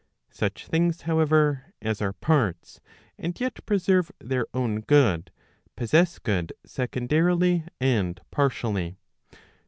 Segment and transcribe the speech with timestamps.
[0.31, 2.81] Such things however, as are parts,
[3.19, 5.29] and yet preserve their own good,
[5.75, 8.97] possess good secondarily and partially.